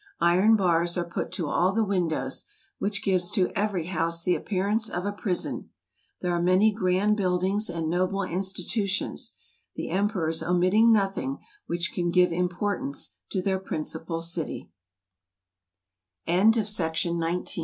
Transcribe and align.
Iron 0.19 0.55
bars 0.55 0.97
are 0.97 1.05
put 1.05 1.29
«to 1.33 1.47
all 1.47 1.73
the 1.73 1.83
windows; 1.83 2.45
which 2.79 3.03
gives 3.03 3.29
to 3.33 3.49
every 3.55 3.85
house 3.85 4.23
the 4.23 4.33
appearance 4.33 4.89
of 4.89 5.05
a 5.05 5.11
prison. 5.11 5.69
There 6.21 6.31
are 6.35 6.41
many 6.41 6.71
grand 6.71 7.15
buildings, 7.15 7.69
and 7.69 7.87
noble 7.87 8.23
institutions; 8.23 9.35
the 9.75 9.89
Em¬ 9.89 10.11
perors 10.11 10.41
omitting 10.41 10.91
nothing 10.91 11.37
which 11.67 11.91
can 11.93 12.09
give 12.09 12.31
impor¬ 12.31 12.79
tance 12.79 13.13
to 13.29 13.41
t 17.03 17.59